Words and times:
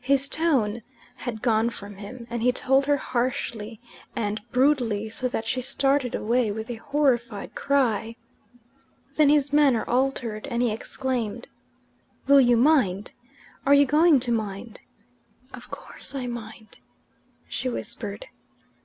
His 0.00 0.28
tone 0.28 0.82
had 1.18 1.40
gone 1.40 1.70
from 1.70 1.98
him, 1.98 2.26
and 2.30 2.42
he 2.42 2.50
told 2.50 2.86
her 2.86 2.96
harshly 2.96 3.80
and 4.16 4.40
brutally, 4.50 5.08
so 5.08 5.28
that 5.28 5.46
she 5.46 5.60
started 5.60 6.16
away 6.16 6.50
with 6.50 6.68
a 6.68 6.80
horrified 6.82 7.54
cry. 7.54 8.16
Then 9.14 9.28
his 9.28 9.52
manner 9.52 9.88
altered, 9.88 10.48
and 10.48 10.62
he 10.62 10.72
exclaimed: 10.72 11.46
"Will 12.26 12.40
you 12.40 12.56
mind? 12.56 13.12
Are 13.64 13.72
you 13.74 13.86
going 13.86 14.18
to 14.18 14.32
mind?" 14.32 14.80
"Of 15.54 15.70
course 15.70 16.12
I 16.12 16.26
mind," 16.26 16.78
she 17.48 17.68
whispered. 17.68 18.26